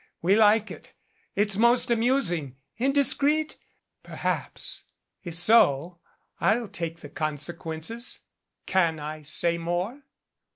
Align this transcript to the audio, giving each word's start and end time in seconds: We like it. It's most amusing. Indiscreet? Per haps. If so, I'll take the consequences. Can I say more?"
We 0.19 0.35
like 0.35 0.71
it. 0.71 0.93
It's 1.35 1.57
most 1.57 1.91
amusing. 1.91 2.55
Indiscreet? 2.77 3.57
Per 4.01 4.15
haps. 4.15 4.85
If 5.23 5.35
so, 5.35 5.99
I'll 6.39 6.69
take 6.69 7.01
the 7.01 7.09
consequences. 7.09 8.21
Can 8.65 8.99
I 8.99 9.21
say 9.21 9.59
more?" 9.59 10.01